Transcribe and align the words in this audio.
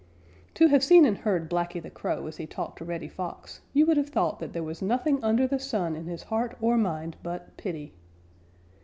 _To 0.55 0.65
have 0.69 0.83
seen 0.83 1.05
and 1.05 1.15
heard 1.19 1.47
Blacky 1.47 1.79
the 1.79 1.91
Crow 1.91 2.25
as 2.25 2.37
he 2.37 2.47
talked 2.47 2.79
to 2.79 2.85
Reddy 2.85 3.07
Fox, 3.07 3.61
you 3.71 3.85
would 3.85 3.97
have 3.97 4.09
thought 4.09 4.39
that 4.39 4.51
there 4.51 4.63
was 4.63 4.81
nothing 4.81 5.23
under 5.23 5.45
the 5.45 5.59
sun 5.59 5.95
in 5.95 6.07
his 6.07 6.23
heart 6.23 6.57
or 6.59 6.75
mind 6.75 7.17
but 7.21 7.55
pity. 7.55 7.93